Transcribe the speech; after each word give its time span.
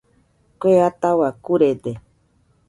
Kue 0.61 0.73
ataua 0.87 1.29
kurede. 1.45 1.91